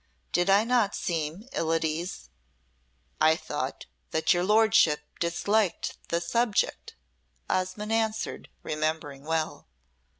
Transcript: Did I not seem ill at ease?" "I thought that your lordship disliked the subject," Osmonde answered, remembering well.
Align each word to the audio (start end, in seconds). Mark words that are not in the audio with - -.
Did 0.31 0.49
I 0.49 0.63
not 0.63 0.95
seem 0.95 1.43
ill 1.53 1.71
at 1.73 1.85
ease?" 1.85 2.31
"I 3.21 3.35
thought 3.35 3.85
that 4.09 4.33
your 4.33 4.43
lordship 4.43 5.01
disliked 5.19 5.99
the 6.09 6.19
subject," 6.19 6.95
Osmonde 7.47 7.91
answered, 7.93 8.49
remembering 8.63 9.25
well. 9.25 9.67